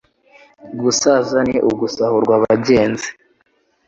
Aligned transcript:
Gusaza 0.81 1.37
ni 1.49 1.57
ugusahurwa 1.69 2.35
bagenzi 2.45 3.07